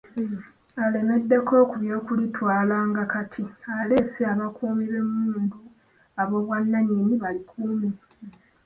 [0.83, 3.43] Alemeddeko ku by'okulitwala nga kati
[3.77, 5.57] aleese abakuumi b'emmundu
[6.21, 7.89] ab'obwannannyini balikuume.